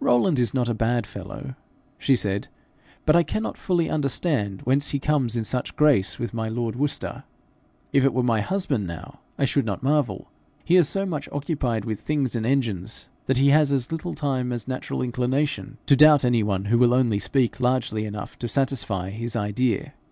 [0.00, 1.54] 'Rowland is not a bad fellow,'
[1.98, 2.48] she said,
[3.06, 7.22] 'but I cannot fully understand whence he comes in such grace with my lord Worcester.
[7.92, 10.32] If it were my husband now, I should not marvel:
[10.64, 14.50] he is so much occupied with things and engines, that he has as little time
[14.50, 19.10] as natural inclination to doubt any one who will only speak largely enough to satisfy
[19.10, 19.94] his idea.